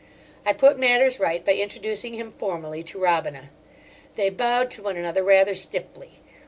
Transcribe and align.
I 0.47 0.53
put 0.53 0.79
matters 0.79 1.19
right 1.19 1.45
by 1.45 1.53
introducing 1.53 2.15
him 2.15 2.31
formally 2.31 2.81
to 2.85 2.97
Robina. 2.97 3.51
They 4.15 4.31
bowed 4.31 4.71
to 4.71 4.81
one 4.81 4.97
another 4.97 5.23
rather 5.23 5.53
stiffly. 5.53 6.17